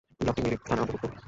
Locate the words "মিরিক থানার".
0.43-0.83